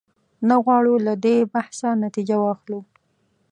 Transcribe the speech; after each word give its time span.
نه 0.47 0.55
غواړو 0.63 0.93
له 1.07 1.13
دې 1.25 1.37
بحثه 1.53 1.89
نتیجه 2.03 2.35
واخلو. 2.41 2.79